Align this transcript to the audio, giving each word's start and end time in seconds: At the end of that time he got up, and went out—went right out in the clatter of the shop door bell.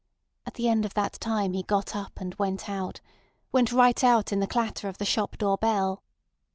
At 0.47 0.55
the 0.55 0.67
end 0.67 0.83
of 0.83 0.95
that 0.95 1.19
time 1.19 1.53
he 1.53 1.61
got 1.61 1.95
up, 1.95 2.13
and 2.19 2.33
went 2.39 2.67
out—went 2.67 3.71
right 3.71 4.03
out 4.03 4.33
in 4.33 4.39
the 4.39 4.47
clatter 4.47 4.89
of 4.89 4.97
the 4.97 5.05
shop 5.05 5.37
door 5.37 5.57
bell. 5.59 6.01